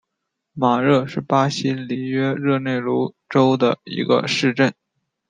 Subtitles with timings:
[0.53, 4.73] 马热是巴西里约热内卢州的一个市镇。